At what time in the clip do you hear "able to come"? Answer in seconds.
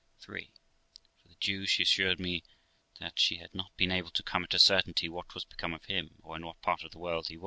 3.91-4.43